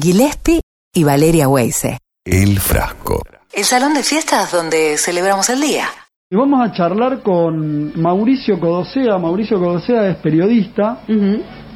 Gillespie 0.00 0.60
y 0.94 1.04
Valeria 1.04 1.48
Weise. 1.48 1.98
El 2.24 2.58
frasco. 2.58 3.22
El 3.52 3.64
salón 3.64 3.94
de 3.94 4.02
fiestas 4.02 4.52
donde 4.52 4.96
celebramos 4.98 5.48
el 5.50 5.60
día. 5.60 5.86
Y 6.30 6.36
vamos 6.36 6.60
a 6.68 6.72
charlar 6.72 7.22
con 7.22 8.00
Mauricio 8.00 8.60
Codosea. 8.60 9.16
Mauricio 9.18 9.58
Codosea 9.58 10.08
es 10.10 10.16
periodista, 10.18 11.00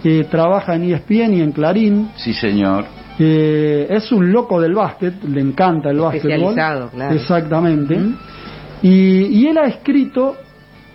que 0.03 0.24
trabaja 0.24 0.74
en 0.74 0.93
ESPN 0.93 1.35
y 1.35 1.40
en 1.40 1.53
Clarín. 1.53 2.11
Sí, 2.16 2.35
señor. 2.35 2.85
Eh, 3.19 3.87
es 3.88 4.13
un 4.13 4.31
loco 4.31 4.61
del 4.61 4.75
básquet, 4.75 5.23
le 5.25 5.41
encanta 5.41 5.91
el 5.91 6.01
básquetbol. 6.01 6.33
Especializado, 6.33 6.91
claro. 6.91 7.15
Exactamente. 7.15 7.99
y, 8.83 9.41
y 9.41 9.47
él 9.47 9.59
ha 9.59 9.67
escrito 9.69 10.37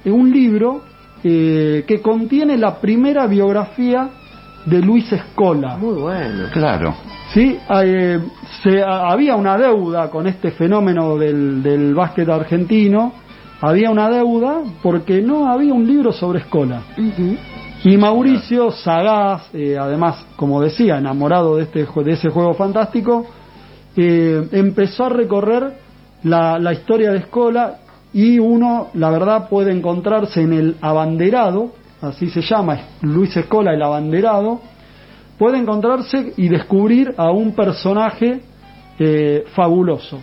un 0.05 0.32
libro 0.32 0.84
eh, 1.23 1.84
que 1.88 2.02
contiene 2.02 2.57
la 2.57 2.80
primera 2.80 3.28
biografía 3.28 4.09
de 4.68 4.81
Luis 4.81 5.11
Escola. 5.11 5.77
Muy 5.77 6.02
bueno. 6.02 6.49
Claro. 6.52 6.95
Sí, 7.34 7.57
eh, 7.84 8.20
se, 8.61 8.84
había 8.84 9.35
una 9.35 9.57
deuda 9.57 10.09
con 10.09 10.27
este 10.27 10.52
fenómeno 10.52 11.17
del, 11.17 11.63
del 11.63 11.95
básquet 11.95 12.27
argentino. 12.30 13.13
Había 13.62 13.90
una 13.90 14.09
deuda 14.09 14.62
porque 14.84 15.21
no 15.21 15.48
había 15.48 15.73
un 15.73 15.88
libro 15.88 16.12
sobre 16.12 16.40
Escola. 16.40 16.81
Y 17.84 17.98
Mauricio, 17.98 18.71
sagaz, 18.71 19.49
eh, 19.53 19.77
además, 19.80 20.26
como 20.35 20.62
decía, 20.62 20.98
enamorado 20.98 21.55
de, 21.55 21.63
este, 21.63 21.85
de 21.85 22.12
ese 22.12 22.29
juego 22.29 22.54
fantástico, 22.54 23.26
eh, 23.95 24.48
empezó 24.52 25.05
a 25.05 25.09
recorrer 25.09 25.73
la, 26.23 26.59
la 26.59 26.73
historia 26.73 27.12
de 27.12 27.20
Escola 27.20 27.77
y 28.13 28.40
uno, 28.40 28.88
la 28.93 29.09
verdad, 29.09 29.48
puede 29.49 29.71
encontrarse 29.71 30.41
en 30.41 30.54
el 30.54 30.76
abanderado, 30.81 31.71
así 32.01 32.29
se 32.29 32.41
llama, 32.41 32.75
es 32.75 32.81
Luis 33.01 33.35
Escola, 33.35 33.73
el 33.73 33.81
abanderado, 33.81 34.61
puede 35.37 35.57
encontrarse 35.57 36.33
y 36.37 36.47
descubrir 36.49 37.13
a 37.17 37.31
un 37.31 37.53
personaje 37.53 38.41
eh, 38.99 39.45
fabuloso. 39.53 40.20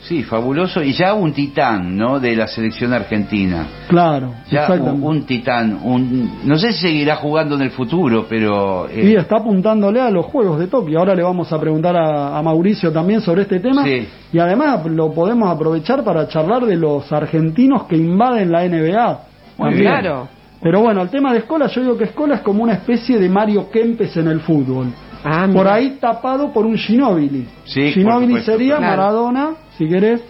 Sí, 0.00 0.22
fabuloso. 0.22 0.80
Y 0.80 0.92
ya 0.92 1.12
un 1.12 1.32
titán, 1.32 1.96
¿no? 1.96 2.20
De 2.20 2.36
la 2.36 2.46
selección 2.46 2.92
argentina. 2.92 3.66
Claro, 3.88 4.32
Ya 4.48 4.60
exactamente. 4.62 4.90
un, 5.06 5.16
un 5.16 5.22
titán. 5.26 5.80
Un, 5.82 6.38
no 6.44 6.56
sé 6.56 6.72
si 6.72 6.82
seguirá 6.82 7.16
jugando 7.16 7.56
en 7.56 7.62
el 7.62 7.70
futuro, 7.72 8.24
pero... 8.28 8.88
eh, 8.88 9.10
Y 9.10 9.16
está 9.16 9.38
apuntándole 9.38 10.00
a 10.00 10.08
los 10.10 10.24
Juegos 10.26 10.60
de 10.60 10.68
Tokio. 10.68 11.00
Ahora 11.00 11.16
le 11.16 11.24
vamos 11.24 11.52
a 11.52 11.58
preguntar 11.60 11.96
a, 11.96 12.38
a 12.38 12.42
Mauricio 12.42 12.92
también 12.92 13.20
sobre 13.20 13.42
este 13.42 13.58
tema. 13.58 13.82
Sí. 13.82 14.06
Y 14.32 14.38
además 14.38 14.86
lo 14.86 15.12
podemos 15.12 15.50
aprovechar 15.50 16.04
para 16.04 16.28
charlar 16.28 16.64
de 16.64 16.76
los 16.76 17.10
argentinos 17.12 17.82
que 17.84 17.96
invaden 17.96 18.52
la 18.52 18.68
NBA. 18.68 19.20
Muy 19.58 19.74
bien. 19.74 19.82
Claro. 19.82 20.28
Pero 20.60 20.80
bueno, 20.80 21.02
el 21.02 21.08
tema 21.10 21.32
de 21.32 21.38
Escola, 21.40 21.66
yo 21.68 21.80
digo 21.82 21.96
que 21.96 22.04
Escola 22.04 22.36
es 22.36 22.40
como 22.40 22.62
una 22.64 22.74
especie 22.74 23.18
de 23.18 23.28
Mario 23.28 23.70
Kempes 23.70 24.16
en 24.16 24.28
el 24.28 24.40
fútbol. 24.40 24.88
Ah, 25.24 25.42
por 25.52 25.64
mira. 25.64 25.74
ahí 25.74 25.98
tapado 26.00 26.52
por 26.52 26.66
un 26.66 26.76
Ginóbili. 26.76 27.46
Sí, 27.64 27.92
Ginóbili 27.92 28.40
sería 28.42 28.76
claro. 28.78 28.96
Maradona, 28.96 29.50
si 29.76 29.88
querés, 29.88 30.22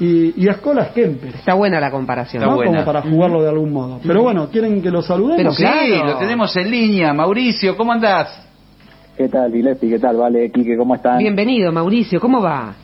y, 0.00 0.44
y 0.44 0.48
Escola 0.48 0.82
es 0.82 0.88
Kempes. 0.92 1.34
Está 1.34 1.54
buena 1.54 1.80
la 1.80 1.90
comparación. 1.90 2.42
Está 2.42 2.50
¿no? 2.50 2.56
buena. 2.56 2.72
Como 2.72 2.84
para 2.84 3.02
jugarlo 3.02 3.42
de 3.42 3.48
algún 3.48 3.72
modo. 3.72 4.00
Pero 4.04 4.22
bueno, 4.22 4.48
¿quieren 4.50 4.80
que 4.82 4.90
lo 4.90 5.02
saludemos? 5.02 5.36
Pero 5.36 5.52
Sí, 5.52 5.62
claro. 5.62 6.06
lo 6.12 6.18
tenemos 6.18 6.56
en 6.56 6.70
línea. 6.70 7.12
Mauricio, 7.12 7.76
¿cómo 7.76 7.92
andás? 7.92 8.46
¿Qué 9.16 9.28
tal, 9.28 9.50
Gillespie? 9.52 9.90
¿Qué 9.90 9.98
tal, 9.98 10.16
Vale? 10.16 10.50
Quique, 10.52 10.76
¿cómo 10.76 10.94
están? 10.94 11.18
Bienvenido, 11.18 11.72
Mauricio. 11.72 12.20
¿Cómo 12.20 12.40
va? 12.40 12.74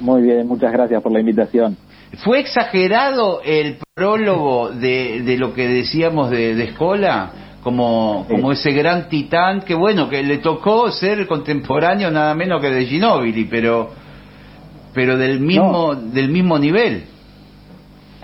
Muy 0.00 0.22
bien, 0.22 0.46
muchas 0.48 0.72
gracias 0.72 1.00
por 1.02 1.12
la 1.12 1.20
invitación. 1.20 1.76
¿Fue 2.24 2.40
exagerado 2.40 3.40
el 3.44 3.78
prólogo 3.94 4.70
de, 4.70 5.22
de 5.22 5.36
lo 5.36 5.54
que 5.54 5.68
decíamos 5.68 6.30
de, 6.30 6.54
de 6.54 6.64
Escola? 6.64 7.32
Como, 7.62 8.24
como 8.30 8.52
ese 8.52 8.70
gran 8.70 9.08
titán 9.08 9.60
que, 9.62 9.74
bueno, 9.74 10.08
que 10.08 10.22
le 10.22 10.38
tocó 10.38 10.90
ser 10.90 11.26
contemporáneo 11.26 12.10
nada 12.10 12.34
menos 12.34 12.62
que 12.62 12.70
de 12.70 12.86
Ginóbili, 12.86 13.44
pero, 13.44 13.90
pero 14.94 15.18
del 15.18 15.40
mismo, 15.40 15.94
del 15.94 16.30
mismo 16.30 16.58
nivel. 16.58 17.04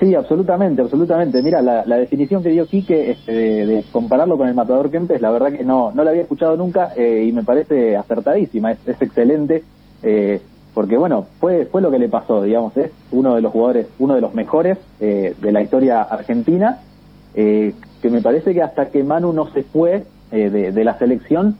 Sí, 0.01 0.15
absolutamente, 0.15 0.83
absolutamente. 0.83 1.43
Mira, 1.43 1.61
la, 1.61 1.85
la 1.85 1.97
definición 1.99 2.43
que 2.43 2.51
dio 2.51 2.67
Quique 2.67 3.11
este, 3.11 3.33
de, 3.33 3.67
de 3.67 3.85
compararlo 3.93 4.39
con 4.39 4.49
el 4.49 4.55
matador 4.55 4.91
Kempes, 4.91 5.21
la 5.21 5.31
verdad 5.31 5.53
que 5.53 5.65
no, 5.65 5.93
no 5.93 6.05
la 6.05 6.11
había 6.11 6.23
escuchado 6.23 6.57
nunca 6.57 6.93
eh, 6.97 7.25
y 7.29 7.33
me 7.33 7.43
parece 7.43 7.97
acertadísima, 7.97 8.73
es, 8.73 8.79
es 8.87 9.03
excelente, 9.03 9.63
eh, 10.03 10.41
porque 10.75 10.97
bueno, 10.97 11.27
fue, 11.41 11.67
fue 11.67 11.81
lo 11.81 11.91
que 11.91 11.99
le 11.99 12.09
pasó, 12.09 12.43
digamos, 12.43 12.77
es 12.77 12.91
uno 13.13 13.35
de 13.35 13.41
los 13.41 13.53
jugadores, 13.53 13.87
uno 13.99 14.15
de 14.15 14.21
los 14.21 14.35
mejores 14.35 14.79
eh, 15.01 15.35
de 15.41 15.53
la 15.53 15.63
historia 15.63 16.03
argentina, 16.03 16.81
eh, 17.35 17.75
que 18.03 18.11
me 18.11 18.21
parece 18.21 18.53
que 18.53 18.63
hasta 18.63 18.91
que 18.91 19.03
Manu 19.03 19.33
no 19.33 19.51
se 19.53 19.63
fue 19.63 20.05
eh, 20.33 20.51
de, 20.51 20.73
de 20.73 20.85
la 20.85 20.99
selección, 20.99 21.57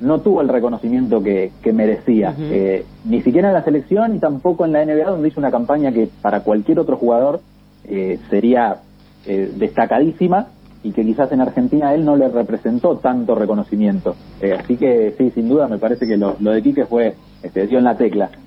no 0.00 0.20
tuvo 0.20 0.40
el 0.40 0.48
reconocimiento 0.48 1.22
que, 1.22 1.50
que 1.62 1.72
merecía. 1.72 2.34
Eh, 2.38 2.84
ni 3.04 3.22
siquiera 3.22 3.48
en 3.48 3.54
la 3.54 3.64
selección 3.64 4.14
y 4.14 4.18
tampoco 4.18 4.64
en 4.64 4.72
la 4.72 4.84
NBA, 4.84 5.10
donde 5.10 5.28
hizo 5.28 5.40
una 5.40 5.50
campaña 5.50 5.92
que 5.92 6.08
para 6.22 6.40
cualquier 6.40 6.78
otro 6.78 6.96
jugador 6.96 7.40
eh, 7.84 8.18
sería 8.30 8.78
eh, 9.26 9.50
destacadísima 9.56 10.48
y 10.82 10.92
que 10.92 11.02
quizás 11.02 11.30
en 11.32 11.40
Argentina 11.40 11.92
él 11.94 12.04
no 12.04 12.16
le 12.16 12.28
representó 12.28 12.96
tanto 12.96 13.34
reconocimiento. 13.34 14.14
Eh, 14.40 14.52
así 14.52 14.76
que 14.76 15.14
sí, 15.18 15.30
sin 15.30 15.48
duda 15.48 15.66
me 15.68 15.78
parece 15.78 16.06
que 16.06 16.16
lo, 16.16 16.36
lo 16.40 16.52
de 16.52 16.62
Quique 16.62 16.86
fue, 16.86 17.14
este, 17.42 17.66
dio 17.66 17.78
en 17.78 17.84
la 17.84 17.96
tecla. 17.96 18.30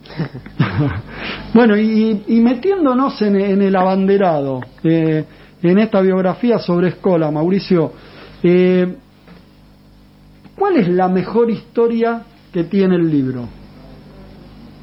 Bueno, 1.53 1.75
y, 1.77 2.23
y 2.27 2.39
metiéndonos 2.39 3.21
en, 3.21 3.35
en 3.35 3.61
el 3.61 3.75
abanderado, 3.75 4.61
eh, 4.85 5.25
en 5.61 5.79
esta 5.79 5.99
biografía 5.99 6.59
sobre 6.59 6.87
Escola, 6.87 7.29
Mauricio, 7.29 7.91
eh, 8.41 8.95
¿cuál 10.57 10.77
es 10.77 10.87
la 10.87 11.09
mejor 11.09 11.49
historia 11.51 12.21
que 12.53 12.63
tiene 12.63 12.95
el 12.95 13.11
libro? 13.11 13.47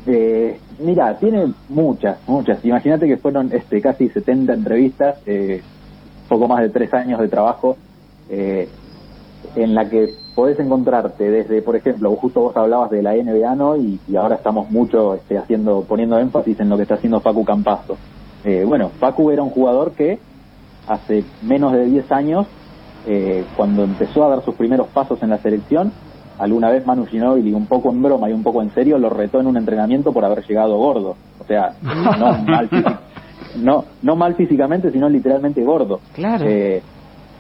Eh, 0.07 0.59
mira, 0.81 1.19
tiene 1.19 1.53
muchas, 1.69 2.19
muchas. 2.27 2.65
Imagínate 2.65 3.07
que 3.07 3.17
fueron 3.17 3.51
este, 3.53 3.81
casi 3.81 4.09
70 4.09 4.55
entrevistas, 4.55 5.19
eh, 5.27 5.63
poco 6.29 6.49
más 6.49 6.61
de 6.61 6.71
tres 6.71 6.93
años 6.95 7.21
de 7.21 7.29
trabajo, 7.29 7.77
eh, 8.29 8.69
en 9.57 9.75
la 9.75 9.89
que 9.89 10.15
podés 10.35 10.59
encontrarte 10.61 11.31
desde, 11.31 11.63
por 11.63 11.77
ejemplo, 11.77 12.15
justo 12.17 12.41
vos 12.41 12.57
hablabas 12.57 12.91
de 12.91 13.03
la 13.03 13.15
NBA, 13.15 13.55
¿no? 13.55 13.77
Y, 13.77 13.99
y 14.09 14.17
ahora 14.17 14.37
estamos 14.37 14.71
mucho 14.71 15.15
este, 15.15 15.39
haciendo, 15.39 15.83
poniendo 15.83 16.19
énfasis 16.19 16.61
en 16.61 16.69
lo 16.69 16.77
que 16.77 16.83
está 16.83 16.95
haciendo 16.95 17.21
Facu 17.21 17.45
Campazo. 17.45 17.97
Eh, 18.45 18.65
bueno, 18.67 18.91
Facu 19.01 19.31
era 19.31 19.43
un 19.43 19.51
jugador 19.51 19.93
que 19.93 20.19
hace 20.87 21.25
menos 21.43 21.73
de 21.73 21.85
10 21.87 22.13
años, 22.13 22.47
eh, 23.07 23.45
cuando 23.57 23.85
empezó 23.85 24.25
a 24.25 24.29
dar 24.29 24.45
sus 24.45 24.55
primeros 24.55 24.89
pasos 24.89 25.23
en 25.23 25.31
la 25.31 25.39
selección, 25.39 25.93
alguna 26.39 26.71
vez 26.71 26.87
Manu 26.87 27.07
Ginóbili, 27.07 27.53
un 27.53 27.67
poco 27.67 27.91
en 27.91 28.03
broma 28.03 28.31
y 28.31 28.33
un 28.33 28.43
poco 28.43 28.63
en 28.63 28.73
serio, 28.75 28.99
lo 28.99 29.11
retó 29.11 29.41
en 29.41 29.47
un 29.47 29.57
entrenamiento 29.57 30.13
por 30.13 30.25
haber 30.25 30.47
llegado 30.47 30.77
gordo. 30.77 31.17
O 31.41 31.45
sea, 31.45 31.75
no 31.83 32.39
mal, 32.45 32.69
no, 33.59 33.85
no 34.03 34.17
mal 34.17 34.35
físicamente, 34.35 34.91
sino 34.91 35.09
literalmente 35.09 35.63
gordo. 35.63 36.01
Claro. 36.15 36.45
Eh, 36.47 36.83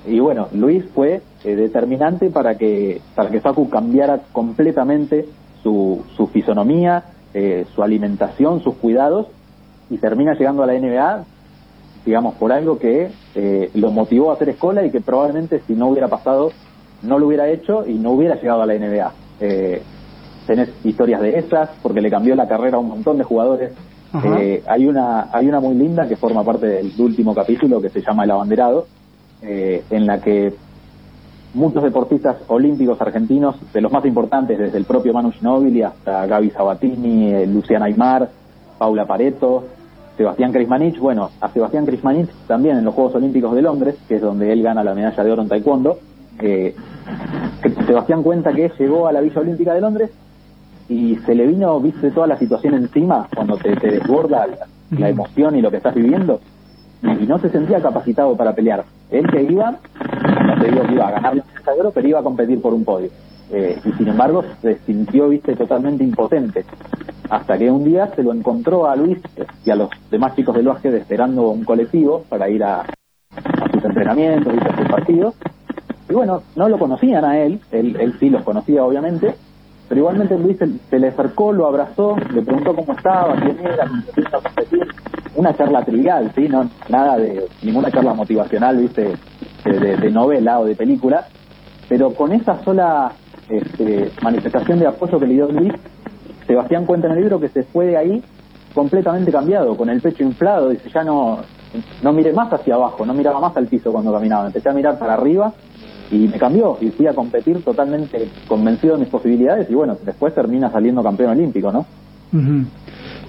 y 0.06 0.20
bueno, 0.20 0.48
Luis 0.52 0.84
fue 0.94 1.20
eh, 1.44 1.56
determinante 1.56 2.30
para 2.30 2.56
que 2.56 3.00
para 3.14 3.30
que 3.30 3.40
Facu 3.40 3.68
cambiara 3.68 4.20
completamente 4.32 5.26
su, 5.62 6.04
su 6.16 6.28
fisonomía, 6.28 7.04
eh, 7.34 7.66
su 7.74 7.82
alimentación, 7.82 8.62
sus 8.62 8.76
cuidados 8.76 9.26
y 9.90 9.98
termina 9.98 10.34
llegando 10.34 10.62
a 10.62 10.66
la 10.66 10.74
NBA, 10.74 11.24
digamos, 12.04 12.34
por 12.36 12.52
algo 12.52 12.78
que 12.78 13.10
eh, 13.34 13.70
lo 13.74 13.90
motivó 13.90 14.30
a 14.30 14.34
hacer 14.34 14.50
escuela 14.50 14.84
y 14.84 14.90
que 14.90 15.00
probablemente 15.00 15.60
si 15.66 15.74
no 15.74 15.88
hubiera 15.88 16.08
pasado 16.08 16.50
no 17.02 17.18
lo 17.18 17.26
hubiera 17.26 17.48
hecho 17.48 17.86
y 17.86 17.94
no 17.94 18.12
hubiera 18.12 18.36
llegado 18.36 18.62
a 18.62 18.66
la 18.66 18.74
NBA. 18.74 19.12
Eh, 19.40 19.82
tenés 20.46 20.70
historias 20.84 21.20
de 21.20 21.38
esas 21.38 21.70
porque 21.82 22.00
le 22.00 22.10
cambió 22.10 22.34
la 22.34 22.48
carrera 22.48 22.78
a 22.78 22.80
un 22.80 22.88
montón 22.88 23.18
de 23.18 23.24
jugadores. 23.24 23.72
Eh, 24.14 24.62
hay 24.66 24.86
una 24.86 25.28
hay 25.32 25.48
una 25.48 25.60
muy 25.60 25.74
linda 25.74 26.08
que 26.08 26.16
forma 26.16 26.42
parte 26.42 26.66
del 26.66 26.92
último 26.98 27.34
capítulo 27.34 27.80
que 27.80 27.90
se 27.90 28.00
llama 28.00 28.24
El 28.24 28.30
abanderado, 28.30 28.86
eh, 29.42 29.84
en 29.90 30.06
la 30.06 30.20
que 30.20 30.54
muchos 31.54 31.82
deportistas 31.82 32.36
olímpicos 32.48 33.00
argentinos, 33.00 33.56
de 33.72 33.80
los 33.80 33.92
más 33.92 34.04
importantes, 34.04 34.58
desde 34.58 34.78
el 34.78 34.84
propio 34.84 35.12
Manu 35.12 35.32
Ginóbili 35.32 35.82
hasta 35.82 36.26
Gaby 36.26 36.50
Sabatini, 36.50 37.32
eh, 37.32 37.46
Luciana 37.46 37.86
Aymar, 37.86 38.28
Paula 38.78 39.06
Pareto, 39.06 39.64
Sebastián 40.16 40.52
Krismanich, 40.52 40.98
bueno, 40.98 41.30
a 41.40 41.48
Sebastián 41.50 41.86
Krismanich 41.86 42.30
también 42.46 42.78
en 42.78 42.84
los 42.84 42.94
Juegos 42.94 43.14
Olímpicos 43.14 43.54
de 43.54 43.62
Londres, 43.62 43.96
que 44.08 44.16
es 44.16 44.22
donde 44.22 44.52
él 44.52 44.62
gana 44.62 44.82
la 44.82 44.94
medalla 44.94 45.22
de 45.22 45.30
oro 45.30 45.42
en 45.42 45.48
taekwondo, 45.48 45.98
eh, 46.40 46.74
Sebastián 47.86 48.22
cuenta 48.22 48.52
que 48.52 48.70
llegó 48.78 49.06
a 49.06 49.12
la 49.12 49.20
Villa 49.20 49.40
Olímpica 49.40 49.74
de 49.74 49.80
Londres 49.80 50.10
y 50.88 51.16
se 51.16 51.34
le 51.34 51.46
vino, 51.46 51.78
viste, 51.80 52.10
toda 52.10 52.26
la 52.26 52.38
situación 52.38 52.74
encima 52.74 53.28
cuando 53.34 53.56
te, 53.56 53.76
te 53.76 53.90
desborda 53.90 54.46
la, 54.46 54.66
la 54.98 55.08
emoción 55.08 55.56
y 55.56 55.62
lo 55.62 55.70
que 55.70 55.76
estás 55.78 55.94
viviendo 55.94 56.40
y 57.02 57.26
no 57.26 57.38
se 57.38 57.50
sentía 57.50 57.80
capacitado 57.80 58.36
para 58.36 58.54
pelear. 58.54 58.84
Él 59.10 59.26
que 59.30 59.42
iba, 59.42 59.70
no 59.70 60.60
te 60.60 60.70
digo 60.70 60.82
que 60.82 60.94
iba 60.94 61.08
a 61.08 61.12
ganar 61.12 61.36
la 61.36 61.72
de 61.72 61.80
oro, 61.80 61.90
pero 61.92 62.08
iba 62.08 62.20
a 62.20 62.22
competir 62.22 62.60
por 62.60 62.74
un 62.74 62.84
podio. 62.84 63.10
Eh, 63.50 63.78
y 63.84 63.92
sin 63.92 64.08
embargo 64.08 64.44
se 64.60 64.78
sintió, 64.80 65.28
viste, 65.28 65.54
totalmente 65.54 66.04
impotente. 66.04 66.64
Hasta 67.30 67.56
que 67.56 67.70
un 67.70 67.84
día 67.84 68.08
se 68.14 68.22
lo 68.22 68.32
encontró 68.32 68.86
a 68.86 68.96
Luis 68.96 69.18
y 69.64 69.70
a 69.70 69.76
los 69.76 69.90
demás 70.10 70.34
chicos 70.34 70.54
del 70.54 70.66
básquet 70.66 70.94
esperando 70.94 71.48
un 71.50 71.64
colectivo 71.64 72.24
para 72.28 72.48
ir 72.48 72.64
a, 72.64 72.80
a 72.80 73.72
sus 73.72 73.84
entrenamientos 73.84 74.52
y 74.54 74.58
a 74.58 74.76
sus 74.76 74.88
partidos. 74.88 75.34
Y 76.10 76.14
bueno, 76.14 76.42
no 76.56 76.68
lo 76.68 76.78
conocían 76.78 77.24
a 77.24 77.38
él, 77.38 77.60
él, 77.70 77.96
él 78.00 78.14
sí 78.18 78.30
los 78.30 78.42
conocía 78.42 78.82
obviamente, 78.82 79.34
pero 79.88 80.00
igualmente 80.00 80.38
Luis 80.38 80.58
se, 80.90 80.98
le 80.98 81.08
acercó, 81.08 81.52
lo 81.52 81.66
abrazó, 81.66 82.16
le 82.32 82.42
preguntó 82.42 82.74
cómo 82.74 82.92
estaba, 82.92 83.34
quién 83.36 83.58
era. 83.60 83.90
Una 85.34 85.54
charla 85.56 85.84
trivial, 85.84 86.32
¿sí? 86.34 86.48
No, 86.48 86.68
nada 86.88 87.16
de, 87.16 87.46
ninguna 87.62 87.90
charla 87.90 88.12
motivacional, 88.14 88.76
¿viste? 88.76 89.14
De, 89.64 89.78
de- 89.78 89.96
de 89.96 90.10
novela 90.10 90.58
o 90.60 90.64
de 90.64 90.74
película, 90.74 91.26
pero 91.88 92.12
con 92.14 92.32
esa 92.32 92.62
sola 92.64 93.12
este, 93.48 94.10
manifestación 94.22 94.78
de 94.78 94.86
apoyo 94.88 95.18
que 95.18 95.26
le 95.26 95.34
dio 95.34 95.48
Luis, 95.50 95.72
Sebastián 96.46 96.86
cuenta 96.86 97.06
en 97.08 97.14
el 97.14 97.20
libro 97.20 97.40
que 97.40 97.48
se 97.48 97.62
fue 97.62 97.86
de 97.86 97.96
ahí 97.96 98.22
completamente 98.74 99.32
cambiado, 99.32 99.76
con 99.76 99.88
el 99.90 100.00
pecho 100.00 100.22
inflado, 100.22 100.70
dice 100.70 100.90
ya 100.92 101.02
no, 101.04 101.38
no 102.02 102.12
miré 102.12 102.32
más 102.32 102.52
hacia 102.52 102.74
abajo, 102.74 103.04
no 103.06 103.14
miraba 103.14 103.40
más 103.40 103.56
al 103.56 103.66
piso 103.66 103.92
cuando 103.92 104.12
caminaba, 104.12 104.46
empecé 104.46 104.68
a 104.68 104.72
mirar 104.74 104.98
para 104.98 105.14
arriba 105.14 105.52
y 106.10 106.28
me 106.28 106.38
cambió 106.38 106.76
y 106.80 106.90
fui 106.90 107.06
a 107.06 107.12
competir 107.14 107.62
totalmente 107.62 108.28
convencido 108.46 108.94
de 108.94 109.00
mis 109.00 109.08
posibilidades 109.08 109.68
y 109.70 109.74
bueno, 109.74 109.96
después 110.04 110.34
termina 110.34 110.70
saliendo 110.70 111.02
campeón 111.02 111.30
olímpico, 111.30 111.70
¿no? 111.72 111.86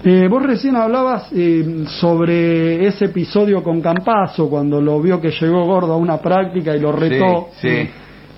Eh, 0.03 0.27
vos 0.29 0.43
recién 0.43 0.75
hablabas 0.75 1.29
eh, 1.33 1.83
sobre 1.99 2.85
ese 2.87 3.05
episodio 3.05 3.61
con 3.63 3.81
Campazo, 3.81 4.49
cuando 4.49 4.81
lo 4.81 5.01
vio 5.01 5.19
que 5.19 5.31
llegó 5.31 5.65
gordo 5.65 5.93
a 5.93 5.97
una 5.97 6.17
práctica 6.17 6.75
y 6.75 6.79
lo 6.79 6.91
retó. 6.93 7.47
Sí, 7.59 7.69
sí. 7.69 7.89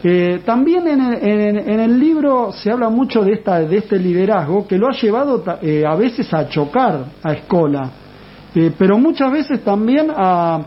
Eh, 0.03 0.41
también 0.43 0.87
en 0.87 0.99
el, 1.01 1.13
en- 1.23 1.69
en 1.69 1.79
el 1.79 1.99
libro 1.99 2.51
se 2.51 2.71
habla 2.71 2.89
mucho 2.89 3.23
de, 3.23 3.33
esta, 3.33 3.59
de 3.59 3.77
este 3.77 3.99
liderazgo 3.99 4.65
que 4.67 4.75
lo 4.79 4.87
ha 4.87 4.93
llevado 4.99 5.43
eh, 5.61 5.83
a 5.85 5.95
veces 5.95 6.33
a 6.33 6.49
chocar 6.49 7.05
a 7.21 7.33
Escola, 7.33 7.91
eh, 8.55 8.71
pero 8.75 8.97
muchas 8.97 9.31
veces 9.31 9.63
también 9.63 10.07
a, 10.15 10.59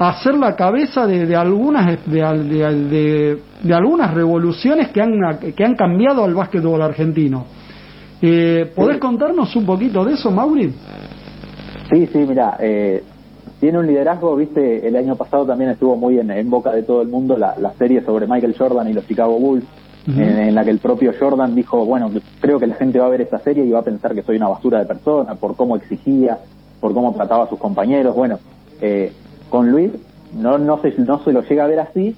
a 0.00 0.08
hacer 0.10 0.34
la 0.34 0.56
cabeza 0.56 1.06
de, 1.06 1.26
de 1.26 1.36
algunas 1.36 1.86
de, 2.06 2.20
de 2.20 3.38
de- 3.62 3.74
algunas 3.74 4.14
revoluciones 4.14 4.88
que 4.88 5.02
han, 5.02 5.12
que 5.54 5.62
han 5.64 5.74
cambiado 5.74 6.24
al 6.24 6.32
básquetbol 6.34 6.80
argentino. 6.80 7.44
Eh, 8.22 8.72
¿Podés 8.74 8.98
contarnos 8.98 9.54
un 9.54 9.66
poquito 9.66 10.02
de 10.04 10.14
eso, 10.14 10.30
Mauri? 10.30 10.72
Sí, 11.92 12.06
sí, 12.06 12.18
mira, 12.26 12.56
eh, 12.58 13.02
tiene 13.60 13.78
un 13.78 13.86
liderazgo, 13.86 14.34
viste, 14.36 14.86
el 14.88 14.96
año 14.96 15.16
pasado 15.16 15.44
también 15.44 15.70
estuvo 15.70 15.94
muy 15.96 16.18
en, 16.18 16.30
en 16.30 16.48
boca 16.48 16.72
de 16.72 16.82
todo 16.82 17.02
el 17.02 17.08
mundo 17.08 17.36
la, 17.36 17.54
la 17.58 17.72
serie 17.74 18.00
sobre 18.02 18.26
Michael 18.26 18.54
Jordan 18.56 18.88
y 18.88 18.94
los 18.94 19.06
Chicago 19.06 19.38
Bulls, 19.38 19.64
en 20.06 20.54
la 20.54 20.64
que 20.64 20.70
el 20.70 20.78
propio 20.78 21.12
Jordan 21.20 21.54
dijo, 21.54 21.84
bueno, 21.84 22.10
creo 22.40 22.58
que 22.58 22.66
la 22.66 22.74
gente 22.76 22.98
va 22.98 23.06
a 23.06 23.10
ver 23.10 23.20
esta 23.20 23.38
serie 23.40 23.64
y 23.66 23.70
va 23.70 23.80
a 23.80 23.84
pensar 23.84 24.14
que 24.14 24.22
soy 24.22 24.36
una 24.36 24.48
basura 24.48 24.78
de 24.78 24.86
persona 24.86 25.34
por 25.34 25.54
cómo 25.56 25.76
exigía, 25.76 26.38
por 26.80 26.94
cómo 26.94 27.12
trataba 27.12 27.44
a 27.44 27.48
sus 27.48 27.58
compañeros. 27.58 28.16
Bueno, 28.16 28.38
eh, 28.80 29.12
con 29.50 29.70
Luis 29.70 29.90
no, 30.34 30.56
no, 30.58 30.80
se, 30.80 30.94
no 30.98 31.22
se 31.24 31.32
lo 31.32 31.42
llega 31.42 31.64
a 31.64 31.68
ver 31.68 31.80
así, 31.80 32.16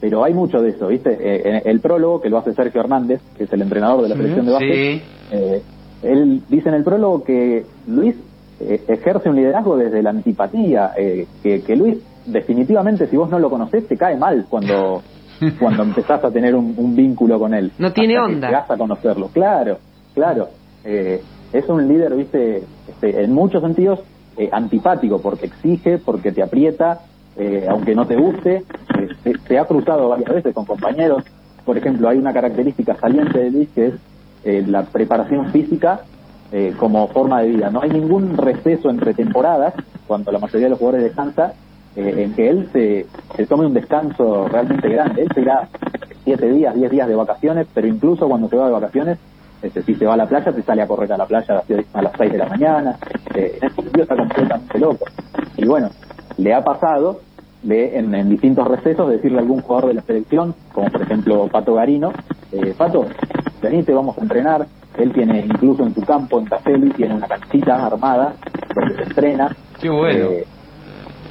pero 0.00 0.22
hay 0.22 0.34
mucho 0.34 0.60
de 0.60 0.70
eso, 0.70 0.88
¿viste? 0.88 1.10
Eh, 1.18 1.42
en 1.64 1.68
el 1.68 1.80
prólogo, 1.80 2.20
que 2.20 2.28
lo 2.30 2.38
hace 2.38 2.52
Sergio 2.52 2.80
Hernández, 2.82 3.20
que 3.36 3.44
es 3.44 3.52
el 3.52 3.62
entrenador 3.62 4.02
de 4.02 4.08
la 4.10 4.16
selección 4.16 4.46
de 4.46 4.52
básquet, 4.52 4.74
Sí. 4.74 5.02
eh, 5.32 5.62
él 6.02 6.42
dice 6.48 6.68
en 6.68 6.74
el 6.74 6.84
prólogo 6.84 7.24
que 7.24 7.64
Luis 7.88 8.14
eh, 8.60 8.82
ejerce 8.88 9.30
un 9.30 9.36
liderazgo 9.36 9.76
desde 9.76 10.02
la 10.02 10.10
antipatía, 10.10 10.92
eh, 10.96 11.26
que, 11.42 11.62
que 11.62 11.74
Luis 11.74 11.96
definitivamente 12.26 13.06
si 13.06 13.16
vos 13.16 13.28
no 13.30 13.38
lo 13.38 13.50
conocés 13.50 13.86
te 13.86 13.96
cae 13.96 14.16
mal 14.16 14.46
cuando 14.48 15.02
cuando 15.58 15.82
empezás 15.82 16.22
a 16.24 16.30
tener 16.30 16.54
un, 16.54 16.74
un 16.76 16.94
vínculo 16.94 17.38
con 17.38 17.54
él. 17.54 17.72
No 17.78 17.92
tiene 17.92 18.16
Hasta 18.16 18.28
que 18.28 18.34
onda. 18.34 18.48
llegás 18.48 18.70
a 18.70 18.76
conocerlo, 18.76 19.28
claro, 19.32 19.78
claro. 20.14 20.48
Eh, 20.84 21.20
es 21.52 21.68
un 21.68 21.86
líder, 21.88 22.14
viste, 22.14 22.62
este, 22.88 23.22
en 23.24 23.32
muchos 23.32 23.62
sentidos 23.62 24.00
eh, 24.36 24.48
antipático, 24.52 25.20
porque 25.20 25.46
exige, 25.46 25.98
porque 25.98 26.32
te 26.32 26.42
aprieta, 26.42 27.00
eh, 27.36 27.66
aunque 27.68 27.94
no 27.94 28.06
te 28.06 28.16
guste. 28.16 28.64
Eh, 28.98 29.08
se, 29.22 29.38
se 29.38 29.58
ha 29.58 29.64
cruzado 29.64 30.08
varias 30.08 30.32
veces 30.32 30.54
con 30.54 30.64
compañeros. 30.64 31.24
Por 31.64 31.78
ejemplo, 31.78 32.08
hay 32.08 32.18
una 32.18 32.32
característica 32.32 32.94
saliente 32.96 33.38
de 33.38 33.50
Luis 33.50 33.68
que 33.74 33.86
es 33.86 33.94
eh, 34.44 34.62
la 34.66 34.82
preparación 34.82 35.50
física 35.50 36.00
eh, 36.52 36.74
como 36.78 37.08
forma 37.08 37.40
de 37.40 37.48
vida. 37.48 37.70
No 37.70 37.80
hay 37.80 37.90
ningún 37.90 38.36
receso 38.36 38.90
entre 38.90 39.14
temporadas, 39.14 39.72
cuando 40.06 40.30
la 40.30 40.38
mayoría 40.38 40.66
de 40.66 40.70
los 40.70 40.78
jugadores 40.78 41.04
descansa, 41.04 41.54
eh, 41.96 42.14
en 42.18 42.34
que 42.34 42.50
él 42.50 42.68
se, 42.72 43.06
se 43.36 43.46
tome 43.46 43.64
un 43.64 43.72
descanso 43.72 44.46
realmente 44.48 44.88
grande. 44.88 45.22
Él 45.22 45.28
se 45.34 45.40
irá 45.40 45.68
siete 46.24 46.50
días, 46.52 46.74
diez 46.74 46.90
días 46.90 47.08
de 47.08 47.14
vacaciones, 47.14 47.66
pero 47.72 47.86
incluso 47.86 48.28
cuando 48.28 48.48
se 48.50 48.56
va 48.56 48.66
de 48.66 48.72
vacaciones, 48.72 49.18
este, 49.64 49.82
si 49.82 49.94
se 49.94 50.06
va 50.06 50.14
a 50.14 50.16
la 50.16 50.26
playa, 50.26 50.52
te 50.52 50.62
sale 50.62 50.82
a 50.82 50.86
correr 50.86 51.12
a 51.12 51.16
la 51.16 51.26
playa 51.26 51.46
a 51.48 51.54
las, 51.54 51.64
seis- 51.66 51.86
a 51.92 52.02
las 52.02 52.12
seis 52.18 52.32
de 52.32 52.38
la 52.38 52.46
mañana. 52.46 52.96
Eh, 53.34 53.58
en 53.60 53.66
ese 53.68 53.74
sentido 53.82 54.02
está 54.02 54.16
completamente 54.16 54.78
loco. 54.78 55.04
Y 55.56 55.64
bueno, 55.66 55.90
le 56.36 56.54
ha 56.54 56.62
pasado 56.62 57.20
de 57.62 57.98
en, 57.98 58.14
en 58.14 58.28
distintos 58.28 58.66
recesos 58.68 59.08
decirle 59.10 59.38
a 59.38 59.40
algún 59.40 59.60
jugador 59.62 59.88
de 59.88 59.94
la 59.94 60.02
selección, 60.02 60.54
como 60.72 60.88
por 60.90 61.02
ejemplo 61.02 61.48
Pato 61.48 61.74
Garino, 61.74 62.12
eh, 62.52 62.74
Pato, 62.76 63.06
venite, 63.62 63.92
vamos 63.94 64.18
a 64.18 64.20
entrenar. 64.22 64.66
Él 64.98 65.12
tiene 65.12 65.40
incluso 65.40 65.82
en 65.82 65.92
su 65.94 66.02
campo, 66.02 66.38
en 66.38 66.44
Caselli, 66.46 66.90
tiene 66.90 67.14
una 67.14 67.26
canchita 67.26 67.86
armada 67.86 68.34
donde 68.74 68.94
se 68.96 69.02
entrena. 69.02 69.56
Qué 69.80 69.88
bueno. 69.90 70.26
Eh, 70.30 70.46